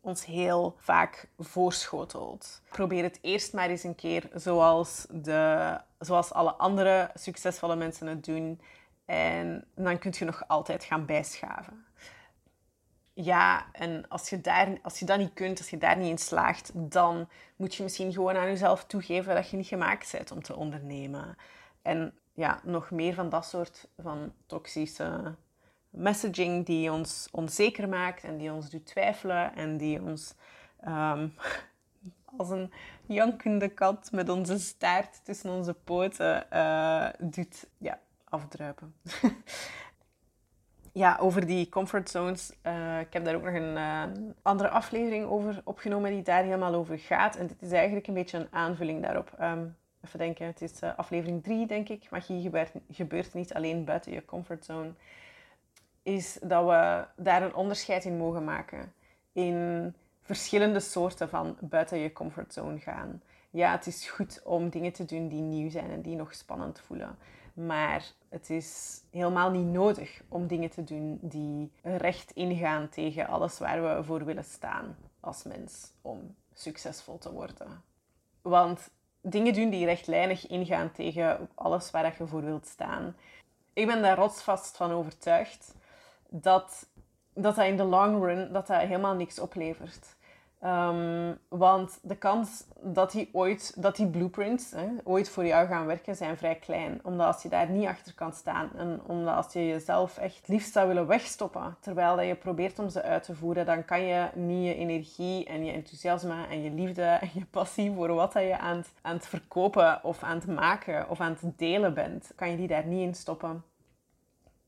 ons 0.00 0.24
heel 0.24 0.76
vaak 0.78 1.28
voorschotelt. 1.38 2.60
Probeer 2.68 3.02
het 3.02 3.18
eerst 3.22 3.52
maar 3.52 3.68
eens 3.68 3.82
een 3.82 3.94
keer 3.94 4.28
zoals, 4.34 5.06
de, 5.10 5.76
zoals 5.98 6.32
alle 6.32 6.52
andere 6.52 7.10
succesvolle 7.14 7.76
mensen 7.76 8.06
het 8.06 8.24
doen. 8.24 8.60
En 9.04 9.64
dan 9.74 9.98
kun 9.98 10.14
je 10.18 10.24
nog 10.24 10.48
altijd 10.48 10.84
gaan 10.84 11.06
bijschaven. 11.06 11.84
Ja, 13.12 13.66
en 13.72 14.08
als 14.08 14.30
je, 14.30 14.40
daar, 14.40 14.78
als 14.82 14.98
je 14.98 15.04
dat 15.04 15.18
niet 15.18 15.34
kunt, 15.34 15.58
als 15.58 15.70
je 15.70 15.78
daar 15.78 15.96
niet 15.96 16.10
in 16.10 16.18
slaagt, 16.18 16.70
dan 16.74 17.28
moet 17.56 17.74
je 17.74 17.82
misschien 17.82 18.12
gewoon 18.12 18.36
aan 18.36 18.46
jezelf 18.46 18.84
toegeven 18.84 19.34
dat 19.34 19.50
je 19.50 19.56
niet 19.56 19.66
gemaakt 19.66 20.12
bent 20.12 20.30
om 20.30 20.42
te 20.42 20.56
ondernemen. 20.56 21.36
En 21.82 22.14
ja, 22.34 22.60
nog 22.64 22.90
meer 22.90 23.14
van 23.14 23.28
dat 23.28 23.46
soort 23.46 23.88
van 23.98 24.32
toxische 24.46 25.34
messaging 25.90 26.66
die 26.66 26.92
ons 26.92 27.28
onzeker 27.30 27.88
maakt 27.88 28.24
en 28.24 28.36
die 28.36 28.52
ons 28.52 28.70
doet 28.70 28.86
twijfelen 28.86 29.54
en 29.54 29.76
die 29.76 30.02
ons 30.02 30.34
ehm, 30.80 31.28
als 32.38 32.50
een 32.50 32.72
jankende 33.06 33.68
kat 33.68 34.08
met 34.12 34.28
onze 34.28 34.58
staart 34.58 35.24
tussen 35.24 35.50
onze 35.50 35.74
poten 35.74 36.46
uh, 36.52 37.08
doet 37.18 37.66
ja, 37.78 38.00
afdruipen. 38.24 38.94
ja, 40.92 41.16
over 41.20 41.46
die 41.46 41.68
comfort 41.68 42.10
zones. 42.10 42.52
Uh, 42.66 43.00
ik 43.00 43.12
heb 43.12 43.24
daar 43.24 43.34
ook 43.34 43.42
nog 43.42 43.54
een 43.54 43.76
uh, 43.76 44.02
andere 44.42 44.68
aflevering 44.68 45.26
over 45.26 45.60
opgenomen 45.64 46.10
die 46.10 46.22
daar 46.22 46.42
helemaal 46.42 46.74
over 46.74 46.98
gaat. 46.98 47.36
En 47.36 47.46
dit 47.46 47.62
is 47.62 47.72
eigenlijk 47.72 48.06
een 48.06 48.14
beetje 48.14 48.38
een 48.38 48.48
aanvulling 48.50 49.02
daarop. 49.02 49.30
Um, 49.40 49.76
even 50.04 50.18
denken, 50.18 50.46
het 50.46 50.62
is 50.62 50.82
aflevering 50.82 51.42
3 51.42 51.66
denk 51.66 51.88
ik. 51.88 52.10
Magie 52.10 52.42
gebeurt, 52.42 52.72
gebeurt 52.90 53.34
niet 53.34 53.54
alleen 53.54 53.84
buiten 53.84 54.12
je 54.12 54.24
comfortzone 54.24 54.92
is 56.02 56.38
dat 56.42 56.64
we 56.64 57.04
daar 57.22 57.42
een 57.42 57.54
onderscheid 57.54 58.04
in 58.04 58.16
mogen 58.16 58.44
maken. 58.44 58.92
In 59.32 59.94
verschillende 60.22 60.80
soorten 60.80 61.28
van 61.28 61.56
buiten 61.60 61.98
je 61.98 62.12
comfortzone 62.12 62.78
gaan. 62.78 63.22
Ja, 63.50 63.72
het 63.72 63.86
is 63.86 64.08
goed 64.08 64.40
om 64.44 64.68
dingen 64.68 64.92
te 64.92 65.04
doen 65.04 65.28
die 65.28 65.42
nieuw 65.42 65.70
zijn 65.70 65.90
en 65.90 66.02
die 66.02 66.16
nog 66.16 66.34
spannend 66.34 66.80
voelen. 66.86 67.18
Maar 67.54 68.12
het 68.28 68.50
is 68.50 69.00
helemaal 69.10 69.50
niet 69.50 69.66
nodig 69.66 70.22
om 70.28 70.46
dingen 70.46 70.70
te 70.70 70.84
doen 70.84 71.18
die 71.22 71.72
recht 71.82 72.30
ingaan 72.30 72.88
tegen 72.88 73.26
alles 73.26 73.58
waar 73.58 73.96
we 73.96 74.04
voor 74.04 74.24
willen 74.24 74.44
staan 74.44 74.96
als 75.20 75.42
mens 75.42 75.92
om 76.02 76.34
succesvol 76.54 77.18
te 77.18 77.32
worden. 77.32 77.82
Want 78.42 78.90
dingen 79.20 79.54
doen 79.54 79.70
die 79.70 79.84
rechtlijnig 79.84 80.46
ingaan 80.46 80.92
tegen 80.92 81.48
alles 81.54 81.90
waar 81.90 82.14
je 82.18 82.26
voor 82.26 82.44
wilt 82.44 82.66
staan. 82.66 83.16
Ik 83.72 83.86
ben 83.86 84.02
daar 84.02 84.16
rotsvast 84.16 84.76
van 84.76 84.90
overtuigd 84.90 85.74
dat, 86.28 86.86
dat 87.32 87.54
dat 87.54 87.66
in 87.66 87.76
de 87.76 87.84
long 87.84 88.24
run 88.24 88.52
dat 88.52 88.66
dat 88.66 88.80
helemaal 88.80 89.14
niks 89.14 89.38
oplevert. 89.38 90.16
Um, 90.64 91.38
want 91.48 91.98
de 92.02 92.16
kans 92.16 92.64
dat 92.80 93.10
die 93.10 93.28
ooit, 93.32 93.82
dat 93.82 93.96
die 93.96 94.06
blueprints 94.06 94.70
hè, 94.70 94.86
ooit 95.04 95.28
voor 95.28 95.46
jou 95.46 95.66
gaan 95.66 95.86
werken, 95.86 96.16
zijn 96.16 96.36
vrij 96.36 96.54
klein. 96.54 97.00
Omdat 97.02 97.26
als 97.26 97.42
je 97.42 97.48
daar 97.48 97.70
niet 97.70 97.86
achter 97.86 98.14
kan 98.14 98.32
staan 98.32 98.70
en 98.76 99.00
omdat 99.06 99.36
als 99.36 99.52
je 99.52 99.66
jezelf 99.66 100.18
echt 100.18 100.48
liefst 100.48 100.72
zou 100.72 100.88
willen 100.88 101.06
wegstoppen, 101.06 101.76
terwijl 101.80 102.20
je 102.20 102.34
probeert 102.34 102.78
om 102.78 102.88
ze 102.88 103.02
uit 103.02 103.22
te 103.22 103.34
voeren, 103.34 103.66
dan 103.66 103.84
kan 103.84 104.02
je 104.02 104.28
niet 104.34 104.66
je 104.66 104.74
energie 104.74 105.44
en 105.44 105.64
je 105.64 105.72
enthousiasme 105.72 106.46
en 106.46 106.62
je 106.62 106.70
liefde 106.70 107.02
en 107.22 107.30
je 107.34 107.44
passie 107.44 107.92
voor 107.94 108.14
wat 108.14 108.32
dat 108.32 108.42
je 108.42 108.58
aan 108.58 108.76
het, 108.76 108.92
aan 109.00 109.14
het 109.14 109.26
verkopen 109.26 110.04
of 110.04 110.22
aan 110.22 110.36
het 110.36 110.46
maken 110.46 111.10
of 111.10 111.20
aan 111.20 111.36
het 111.40 111.58
delen 111.58 111.94
bent, 111.94 112.32
kan 112.34 112.50
je 112.50 112.56
die 112.56 112.68
daar 112.68 112.86
niet 112.86 113.06
in 113.06 113.14
stoppen. 113.14 113.64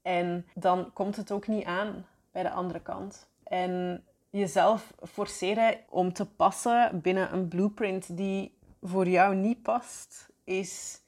En 0.02 0.46
dan 0.54 0.92
komt 0.92 1.16
het 1.16 1.30
ook 1.30 1.46
niet 1.46 1.64
aan 1.64 2.06
bij 2.30 2.42
de 2.42 2.50
andere 2.50 2.80
kant. 2.80 3.30
En 3.44 4.04
jezelf 4.32 4.92
forceren 5.02 5.78
om 5.88 6.12
te 6.12 6.26
passen 6.26 7.00
binnen 7.00 7.32
een 7.32 7.48
blueprint 7.48 8.16
die 8.16 8.54
voor 8.82 9.08
jou 9.08 9.34
niet 9.34 9.62
past, 9.62 10.28
is 10.44 11.00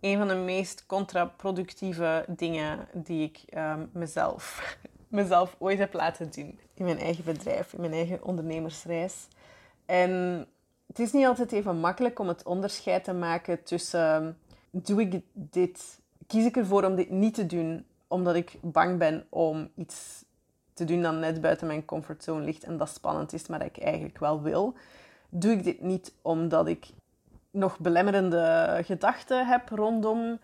een 0.00 0.18
van 0.18 0.28
de 0.28 0.34
meest 0.34 0.86
contraproductieve 0.86 2.24
dingen 2.28 2.88
die 2.92 3.22
ik 3.24 3.56
um, 3.56 3.90
mezelf, 3.92 4.76
mezelf 5.08 5.56
ooit 5.58 5.78
heb 5.78 5.92
laten 5.92 6.30
doen. 6.30 6.58
In 6.74 6.84
mijn 6.84 6.98
eigen 6.98 7.24
bedrijf, 7.24 7.72
in 7.72 7.80
mijn 7.80 7.92
eigen 7.92 8.24
ondernemersreis. 8.24 9.28
En 9.86 10.46
het 10.86 10.98
is 10.98 11.12
niet 11.12 11.26
altijd 11.26 11.52
even 11.52 11.80
makkelijk 11.80 12.18
om 12.18 12.28
het 12.28 12.44
onderscheid 12.44 13.04
te 13.04 13.12
maken 13.12 13.62
tussen 13.62 14.38
doe 14.70 15.00
ik 15.00 15.20
dit, 15.32 16.00
kies 16.26 16.44
ik 16.44 16.56
ervoor 16.56 16.84
om 16.84 16.94
dit 16.94 17.10
niet 17.10 17.34
te 17.34 17.46
doen 17.46 17.84
omdat 18.08 18.34
ik 18.34 18.58
bang 18.60 18.98
ben 18.98 19.26
om 19.28 19.70
iets 19.76 20.24
te 20.80 20.92
doen 20.92 21.02
dat 21.02 21.14
net 21.14 21.40
buiten 21.40 21.66
mijn 21.66 21.84
comfortzone 21.84 22.44
ligt 22.44 22.64
en 22.64 22.76
dat 22.76 22.88
spannend 22.88 23.32
is, 23.32 23.46
maar 23.46 23.58
dat 23.58 23.68
ik 23.68 23.82
eigenlijk 23.82 24.18
wel 24.18 24.42
wil. 24.42 24.74
Doe 25.28 25.52
ik 25.52 25.64
dit 25.64 25.80
niet 25.80 26.14
omdat 26.22 26.66
ik 26.66 26.88
nog 27.50 27.78
belemmerende 27.78 28.78
gedachten 28.84 29.46
heb 29.46 29.68
rondom 29.68 30.38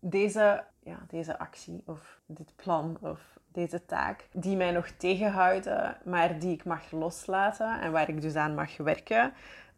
deze, 0.00 0.64
ja, 0.82 0.98
deze 1.08 1.38
actie 1.38 1.82
of 1.86 2.20
dit 2.26 2.52
plan 2.56 2.98
of 3.00 3.38
deze 3.52 3.84
taak, 3.84 4.28
die 4.32 4.56
mij 4.56 4.70
nog 4.70 4.88
tegenhouden, 4.88 5.96
maar 6.04 6.38
die 6.38 6.52
ik 6.52 6.64
mag 6.64 6.90
loslaten 6.90 7.80
en 7.80 7.92
waar 7.92 8.08
ik 8.08 8.20
dus 8.20 8.34
aan 8.34 8.54
mag 8.54 8.76
werken. 8.76 9.32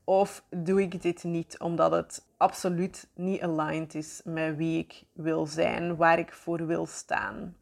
Of 0.04 0.44
doe 0.48 0.82
ik 0.82 1.02
dit 1.02 1.24
niet 1.24 1.58
omdat 1.58 1.92
het 1.92 2.26
absoluut 2.36 3.08
niet 3.14 3.42
aligned 3.42 3.94
is 3.94 4.20
met 4.24 4.56
wie 4.56 4.78
ik 4.78 5.04
wil 5.12 5.46
zijn, 5.46 5.96
waar 5.96 6.18
ik 6.18 6.32
voor 6.32 6.66
wil 6.66 6.86
staan, 6.86 7.56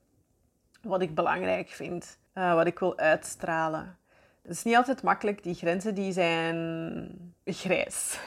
wat 0.82 1.02
ik 1.02 1.14
belangrijk 1.14 1.68
vind, 1.68 2.18
uh, 2.34 2.54
wat 2.54 2.66
ik 2.66 2.78
wil 2.78 2.98
uitstralen. 2.98 3.98
Het 4.42 4.50
is 4.50 4.62
niet 4.62 4.76
altijd 4.76 5.02
makkelijk, 5.02 5.42
die 5.42 5.54
grenzen 5.54 5.94
die 5.94 6.12
zijn 6.12 7.34
grijs. 7.44 8.20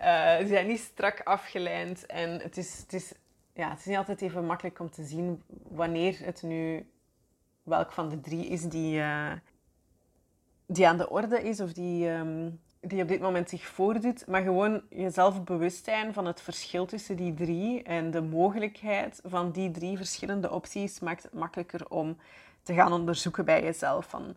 uh, 0.00 0.38
die 0.38 0.46
zijn 0.46 0.66
niet 0.66 0.80
strak 0.80 1.20
afgelijnd 1.20 2.06
en 2.06 2.40
het 2.40 2.56
is, 2.56 2.78
het, 2.78 2.92
is, 2.92 3.12
ja, 3.52 3.70
het 3.70 3.78
is 3.78 3.84
niet 3.84 3.96
altijd 3.96 4.22
even 4.22 4.46
makkelijk 4.46 4.78
om 4.78 4.90
te 4.90 5.04
zien 5.04 5.42
wanneer 5.68 6.18
het 6.24 6.42
nu 6.42 6.90
welk 7.62 7.92
van 7.92 8.08
de 8.08 8.20
drie 8.20 8.46
is 8.46 8.62
die, 8.62 8.98
uh, 8.98 9.32
die 10.66 10.88
aan 10.88 10.96
de 10.96 11.10
orde 11.10 11.42
is 11.42 11.60
of 11.60 11.72
die, 11.72 12.08
um, 12.08 12.60
die 12.88 13.02
op 13.02 13.08
dit 13.08 13.20
moment 13.20 13.48
zich 13.48 13.66
voordoet, 13.66 14.26
maar 14.26 14.42
gewoon 14.42 14.82
jezelf 14.90 15.44
bewust 15.44 15.84
zijn 15.84 16.12
van 16.12 16.26
het 16.26 16.40
verschil 16.40 16.86
tussen 16.86 17.16
die 17.16 17.34
drie 17.34 17.82
en 17.82 18.10
de 18.10 18.22
mogelijkheid 18.22 19.20
van 19.24 19.50
die 19.50 19.70
drie 19.70 19.96
verschillende 19.96 20.50
opties 20.50 21.00
maakt 21.00 21.22
het 21.22 21.32
makkelijker 21.32 21.88
om 21.88 22.16
te 22.62 22.74
gaan 22.74 22.92
onderzoeken 22.92 23.44
bij 23.44 23.62
jezelf 23.62 24.06
van 24.08 24.36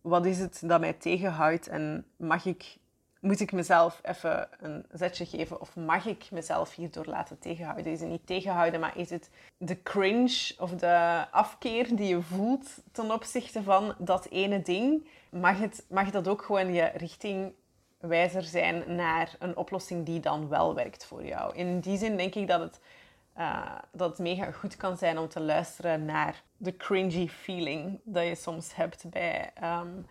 wat 0.00 0.26
is 0.26 0.38
het 0.38 0.62
dat 0.64 0.80
mij 0.80 0.92
tegenhoudt 0.92 1.68
en 1.68 2.06
mag 2.16 2.44
ik, 2.44 2.76
moet 3.20 3.40
ik 3.40 3.52
mezelf 3.52 4.00
even 4.02 4.48
een 4.60 4.84
zetje 4.92 5.26
geven 5.26 5.60
of 5.60 5.76
mag 5.76 6.06
ik 6.06 6.30
mezelf 6.30 6.74
hierdoor 6.74 7.06
laten 7.06 7.38
tegenhouden? 7.38 7.92
Is 7.92 8.00
het 8.00 8.08
niet 8.08 8.26
tegenhouden, 8.26 8.80
maar 8.80 8.98
is 8.98 9.10
het 9.10 9.30
de 9.56 9.82
cringe 9.82 10.54
of 10.58 10.70
de 10.70 11.26
afkeer 11.30 11.96
die 11.96 12.08
je 12.08 12.22
voelt 12.22 12.68
ten 12.92 13.10
opzichte 13.10 13.62
van 13.62 13.94
dat 13.98 14.26
ene 14.30 14.62
ding? 14.62 15.06
Mag, 15.30 15.58
het, 15.58 15.84
mag 15.88 16.10
dat 16.10 16.28
ook 16.28 16.42
gewoon 16.42 16.72
je 16.72 16.90
richting 16.94 17.52
wijzer 18.02 18.42
zijn 18.42 18.94
naar 18.96 19.36
een 19.38 19.56
oplossing 19.56 20.06
die 20.06 20.20
dan 20.20 20.48
wel 20.48 20.74
werkt 20.74 21.04
voor 21.04 21.24
jou. 21.24 21.56
In 21.56 21.80
die 21.80 21.98
zin 21.98 22.16
denk 22.16 22.34
ik 22.34 22.46
dat 22.46 22.60
het, 22.60 22.80
uh, 23.38 23.78
dat 23.92 24.18
mega 24.18 24.50
goed 24.50 24.76
kan 24.76 24.96
zijn 24.96 25.18
om 25.18 25.28
te 25.28 25.40
luisteren 25.40 26.04
naar 26.04 26.42
de 26.56 26.76
cringy 26.76 27.28
feeling 27.28 28.00
dat 28.04 28.26
je 28.26 28.34
soms 28.34 28.74
hebt 28.74 29.10
bij, 29.10 29.52
um, 29.62 30.06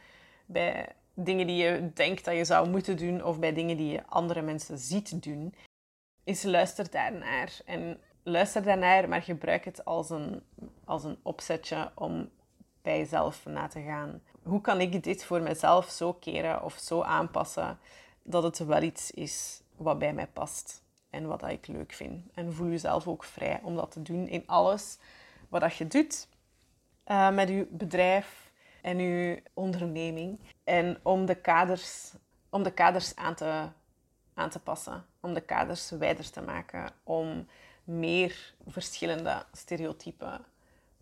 bij 0.46 0.88
dingen 1.14 1.48
die 1.48 1.64
je 1.64 1.92
denkt 1.94 2.26
dat 2.26 2.36
je 2.36 2.46
zou 2.46 2.70
moeten 2.70 2.98
doen 2.98 3.24
of 3.24 3.40
bij 3.40 3.54
dingen 3.54 3.78
die 3.78 3.92
je 3.92 4.04
andere 4.08 4.42
mensen 4.42 4.78
ziet 4.78 5.24
doen. 5.24 5.56
Is 6.24 6.44
luister 6.44 6.92
daarnaar. 6.92 7.60
En 7.66 8.00
luister 8.24 8.64
daarnaar, 8.64 9.10
maar 9.10 9.22
gebruik 9.22 9.66
het 9.66 9.86
als 9.86 10.10
een, 10.10 10.44
als 10.86 11.04
een 11.04 11.20
opzetje 11.22 11.92
om 11.96 12.30
bij 12.82 12.98
jezelf 12.98 13.46
na 13.46 13.68
te 13.68 13.82
gaan 13.82 14.22
hoe 14.44 14.62
kan 14.62 14.82
ik 14.82 15.04
dit 15.04 15.24
voor 15.24 15.42
mezelf 15.42 15.90
zo 15.90 16.14
keren 16.14 16.64
of 16.64 16.78
zo 16.78 17.02
aanpassen 17.02 17.80
dat 18.24 18.44
het 18.44 18.58
wel 18.58 18.82
iets 18.82 19.12
is 19.12 19.62
wat 19.76 20.00
bij 20.00 20.14
mij 20.14 20.28
past 20.28 20.84
en 21.10 21.28
wat 21.28 21.44
ik 21.44 21.68
leuk 21.68 21.94
vind. 21.94 22.26
En 22.34 22.54
voel 22.54 22.70
jezelf 22.70 23.08
ook 23.08 23.24
vrij 23.24 23.60
om 23.64 23.76
dat 23.76 23.92
te 23.92 24.02
doen 24.02 24.28
in 24.28 24.44
alles 24.46 24.98
wat 25.50 25.76
je 25.76 25.88
doet 25.88 26.28
uh, 27.08 27.32
met 27.32 27.50
je 27.50 27.68
bedrijf 27.70 28.52
en 28.82 29.00
je 29.00 29.44
onderneming. 29.54 30.40
En 30.64 31.00
om 31.02 31.26
de 31.26 31.36
kaders, 31.36 32.14
om 32.50 32.64
de 32.64 32.72
kaders 32.72 33.16
aan, 33.16 33.36
te, 33.36 33.68
aan 34.34 34.50
te 34.50 34.60
passen, 34.60 35.06
om 35.20 35.34
de 35.34 35.42
kaders 35.42 35.90
wijder 35.90 36.30
te 36.30 36.42
maken, 36.42 36.92
om 37.04 37.48
meer 37.84 38.54
verschillende 38.68 39.46
stereotypen 39.52 40.46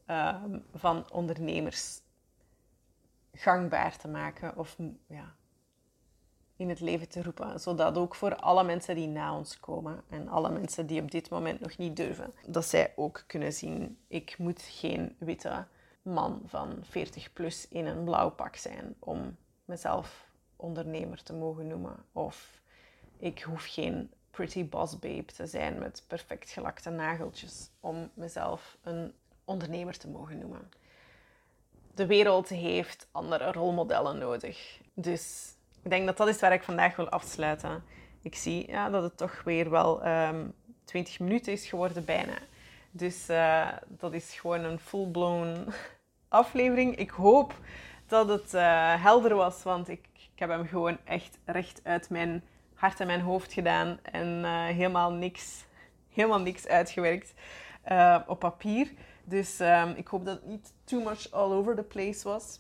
uh, 0.08 0.36
van 0.75 1.12
ondernemers 1.12 2.00
gangbaar 3.33 3.98
te 3.98 4.07
maken 4.07 4.57
of 4.57 4.77
ja, 5.07 5.36
in 6.55 6.69
het 6.69 6.79
leven 6.79 7.09
te 7.09 7.24
roepen. 7.24 7.59
Zodat 7.59 7.98
ook 7.98 8.15
voor 8.15 8.36
alle 8.36 8.63
mensen 8.63 8.95
die 8.95 9.07
na 9.07 9.36
ons 9.36 9.59
komen 9.59 10.03
en 10.09 10.27
alle 10.27 10.50
mensen 10.50 10.88
die 10.88 11.01
op 11.01 11.12
dit 11.12 11.29
moment 11.29 11.59
nog 11.59 11.77
niet 11.77 11.95
durven, 11.95 12.33
dat 12.48 12.65
zij 12.65 12.93
ook 12.95 13.24
kunnen 13.27 13.53
zien, 13.53 13.98
ik 14.07 14.38
moet 14.38 14.62
geen 14.62 15.15
witte 15.19 15.67
man 16.01 16.41
van 16.45 16.77
40 16.81 17.33
plus 17.33 17.67
in 17.67 17.86
een 17.86 18.03
blauw 18.03 18.29
pak 18.29 18.55
zijn 18.55 18.95
om 19.00 19.38
mezelf 19.65 20.27
ondernemer 20.55 21.24
te 21.24 21.33
mogen 21.33 21.67
noemen. 21.67 22.05
Of 22.12 22.62
ik 23.17 23.41
hoef 23.41 23.65
geen 23.65 24.12
pretty 24.31 24.69
boss 24.69 25.00
babe 25.00 25.25
te 25.25 25.45
zijn 25.45 25.79
met 25.79 26.03
perfect 26.07 26.50
gelakte 26.50 26.89
nageltjes 26.89 27.69
om 27.79 28.09
mezelf 28.13 28.77
een 28.81 29.13
ondernemer 29.45 29.98
te 29.98 30.07
mogen 30.07 30.38
noemen. 30.38 30.69
De 32.00 32.06
wereld 32.06 32.50
heeft 32.50 33.08
andere 33.12 33.51
rolmodellen 33.51 34.18
nodig. 34.18 34.79
Dus 34.94 35.56
ik 35.84 35.89
denk 35.89 36.06
dat 36.06 36.18
dat 36.18 36.27
is 36.27 36.39
waar 36.39 36.53
ik 36.53 36.63
vandaag 36.63 36.96
wil 36.96 37.10
afsluiten. 37.10 37.84
Ik 38.22 38.36
zie 38.36 38.72
ja, 38.72 38.89
dat 38.89 39.03
het 39.03 39.18
toch 39.18 39.41
weer 39.44 39.70
wel 39.70 40.00
um, 40.00 40.06
ehm, 40.06 40.46
20 40.84 41.20
minuten 41.20 41.51
is 41.51 41.68
geworden 41.68 42.06
bijna. 42.06 42.38
Dus 42.91 43.29
uh, 43.29 43.68
dat 43.88 44.13
is 44.13 44.34
gewoon 44.39 44.63
een 44.63 44.79
full-blown 44.79 45.68
aflevering. 46.41 46.96
Ik 46.96 47.10
hoop 47.10 47.53
dat 48.08 48.27
het 48.27 48.53
uh, 48.53 49.03
helder 49.03 49.36
was, 49.36 49.63
want 49.63 49.89
ik, 49.89 50.06
ik 50.13 50.39
heb 50.39 50.50
hem 50.50 50.68
gewoon 50.68 50.98
echt 51.03 51.38
recht 51.46 51.82
uit 51.84 52.10
mijn 52.10 52.44
hart 52.74 53.00
en 53.00 53.08
mijn 53.08 53.22
hoofd 53.22 53.53
gedaan 53.53 54.00
en 54.01 54.27
uh, 54.44 54.65
helemaal, 54.65 55.12
niks, 55.12 55.65
helemaal 56.18 56.41
niks 56.41 56.68
uitgewerkt 56.68 57.34
op 58.27 58.39
papier. 58.39 58.91
Dus 59.29 59.59
um, 59.59 59.93
ik 59.95 60.07
hoop 60.07 60.25
dat 60.25 60.36
het 60.36 60.48
niet 60.48 60.74
too 60.83 61.03
much 61.03 61.31
all 61.31 61.51
over 61.51 61.75
the 61.75 61.83
place 61.83 62.27
was. 62.27 62.59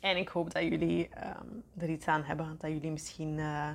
En 0.00 0.16
ik 0.16 0.28
hoop 0.28 0.52
dat 0.52 0.62
jullie 0.62 1.08
um, 1.24 1.62
er 1.78 1.88
iets 1.88 2.06
aan 2.06 2.22
hebben. 2.22 2.56
Dat 2.58 2.70
jullie 2.70 2.90
misschien, 2.90 3.38
uh, 3.38 3.68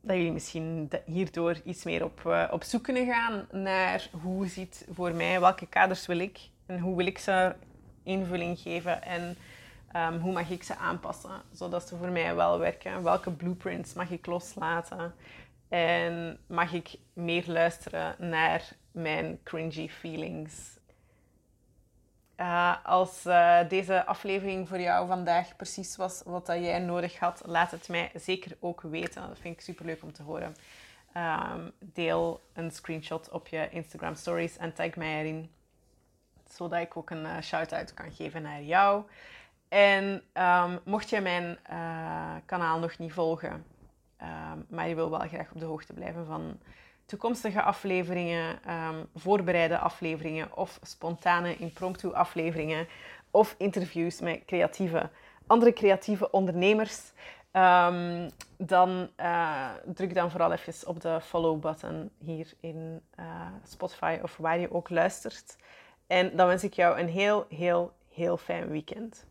dat 0.00 0.16
jullie 0.16 0.32
misschien 0.32 0.90
hierdoor 1.04 1.60
iets 1.64 1.84
meer 1.84 2.04
op, 2.04 2.22
uh, 2.26 2.48
op 2.50 2.62
zoek 2.62 2.82
kunnen 2.82 3.06
gaan 3.06 3.46
naar 3.62 4.08
hoe 4.22 4.46
ziet 4.46 4.86
voor 4.92 5.12
mij, 5.12 5.40
welke 5.40 5.66
kaders 5.66 6.06
wil 6.06 6.18
ik 6.18 6.38
en 6.66 6.78
hoe 6.78 6.96
wil 6.96 7.06
ik 7.06 7.18
ze 7.18 7.54
invulling 8.02 8.58
geven 8.58 9.02
en 9.02 9.36
um, 9.96 10.20
hoe 10.20 10.32
mag 10.32 10.50
ik 10.50 10.62
ze 10.62 10.76
aanpassen 10.76 11.42
zodat 11.52 11.88
ze 11.88 11.96
voor 11.96 12.10
mij 12.10 12.34
wel 12.34 12.58
werken. 12.58 13.02
Welke 13.02 13.30
blueprints 13.30 13.92
mag 13.92 14.10
ik 14.10 14.26
loslaten 14.26 15.14
en 15.68 16.38
mag 16.46 16.72
ik 16.72 16.96
meer 17.12 17.44
luisteren 17.46 18.14
naar 18.18 18.68
mijn 18.92 19.38
cringy 19.42 19.88
feelings 19.88 20.78
uh, 22.40 22.74
als 22.82 23.26
uh, 23.26 23.58
deze 23.68 24.06
aflevering 24.06 24.68
voor 24.68 24.80
jou 24.80 25.06
vandaag 25.06 25.56
precies 25.56 25.96
was 25.96 26.22
wat 26.24 26.46
dat 26.46 26.56
jij 26.56 26.78
nodig 26.78 27.18
had, 27.18 27.42
laat 27.44 27.70
het 27.70 27.88
mij 27.88 28.10
zeker 28.14 28.56
ook 28.60 28.80
weten. 28.80 29.28
Dat 29.28 29.38
vind 29.38 29.54
ik 29.54 29.60
super 29.60 29.84
leuk 29.84 30.02
om 30.02 30.12
te 30.12 30.22
horen. 30.22 30.56
Um, 31.16 31.72
deel 31.78 32.40
een 32.52 32.70
screenshot 32.70 33.30
op 33.30 33.48
je 33.48 33.70
Instagram 33.70 34.14
stories 34.14 34.56
en 34.56 34.72
tag 34.72 34.96
mij 34.96 35.20
erin, 35.20 35.50
zodat 36.48 36.80
ik 36.80 36.96
ook 36.96 37.10
een 37.10 37.24
uh, 37.24 37.40
shout-out 37.40 37.94
kan 37.94 38.12
geven 38.12 38.42
naar 38.42 38.62
jou. 38.62 39.04
En 39.68 40.22
um, 40.34 40.80
mocht 40.84 41.10
je 41.10 41.20
mijn 41.20 41.58
kanaal 42.46 42.78
nog 42.78 42.98
niet 42.98 43.12
volgen, 43.12 43.64
um, 44.22 44.66
maar 44.68 44.88
je 44.88 44.94
wil 44.94 45.10
wel 45.10 45.28
graag 45.28 45.50
op 45.52 45.60
de 45.60 45.66
hoogte 45.66 45.92
blijven 45.92 46.26
van 46.26 46.58
toekomstige 47.10 47.62
afleveringen, 47.62 48.58
um, 48.70 49.06
voorbereide 49.14 49.78
afleveringen 49.78 50.56
of 50.56 50.78
spontane 50.82 51.56
impromptu 51.56 52.12
afleveringen 52.12 52.86
of 53.30 53.54
interviews 53.58 54.20
met 54.20 54.44
creatieve, 54.44 55.10
andere 55.46 55.72
creatieve 55.72 56.30
ondernemers, 56.30 57.12
um, 57.52 58.30
dan 58.56 59.08
uh, 59.20 59.70
druk 59.94 60.14
dan 60.14 60.30
vooral 60.30 60.52
even 60.52 60.88
op 60.88 61.00
de 61.00 61.20
follow-button 61.20 62.10
hier 62.18 62.52
in 62.60 63.00
uh, 63.18 63.24
Spotify 63.64 64.18
of 64.22 64.36
waar 64.36 64.58
je 64.58 64.72
ook 64.72 64.90
luistert. 64.90 65.56
En 66.06 66.36
dan 66.36 66.46
wens 66.46 66.64
ik 66.64 66.72
jou 66.72 66.98
een 66.98 67.08
heel, 67.08 67.46
heel, 67.48 67.92
heel 68.14 68.36
fijn 68.36 68.68
weekend. 68.68 69.26